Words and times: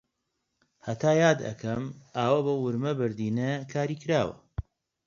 هەتا 0.87 1.11
یاد 1.23 1.39
ئەکەم 1.47 1.83
ئاوە 2.17 2.39
بەو 2.45 2.59
ورمە 2.65 2.91
بەردینە 2.99 3.51
کاری 3.73 3.99
کراوە 4.01 4.35